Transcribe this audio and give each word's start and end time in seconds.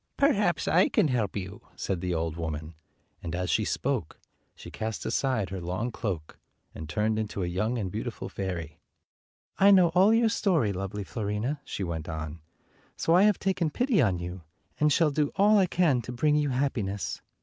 "Perhaps 0.17 0.67
I 0.67 0.89
can 0.89 1.09
help 1.09 1.35
you," 1.35 1.61
said 1.75 2.01
the 2.01 2.11
old 2.11 2.35
woman; 2.35 2.73
and 3.21 3.35
as 3.35 3.51
she 3.51 3.63
spoke 3.63 4.17
she 4.55 4.71
cast 4.71 5.05
aside 5.05 5.49
her 5.51 5.59
221 5.59 5.77
long 5.77 5.91
cloak, 5.91 6.39
and 6.73 6.89
turned 6.89 7.19
into 7.19 7.43
a 7.43 7.45
young 7.45 7.77
and 7.77 7.91
beau 7.91 8.01
tiful 8.01 8.27
fairy. 8.27 8.79
"I 9.59 9.69
know 9.69 9.89
all 9.89 10.11
your 10.11 10.29
story, 10.29 10.73
lovely 10.73 11.03
Fiorina," 11.03 11.59
she 11.63 11.83
went 11.83 12.09
on, 12.09 12.39
"so 12.97 13.13
I 13.13 13.21
have 13.25 13.37
taken 13.37 13.69
pity 13.69 14.01
on 14.01 14.17
you, 14.17 14.41
and 14.79 14.91
shall 14.91 15.11
do 15.11 15.31
all 15.35 15.59
I 15.59 15.67
can 15.67 16.01
to 16.01 16.11
bring 16.11 16.35
you 16.35 16.49
happiness. 16.49 17.21